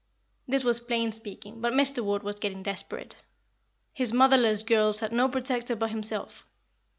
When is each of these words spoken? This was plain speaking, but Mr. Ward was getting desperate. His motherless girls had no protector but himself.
This 0.47 0.63
was 0.63 0.79
plain 0.79 1.11
speaking, 1.11 1.61
but 1.61 1.73
Mr. 1.73 2.03
Ward 2.03 2.23
was 2.23 2.39
getting 2.39 2.63
desperate. 2.63 3.21
His 3.93 4.11
motherless 4.11 4.63
girls 4.63 4.99
had 5.01 5.11
no 5.11 5.29
protector 5.29 5.75
but 5.75 5.91
himself. 5.91 6.43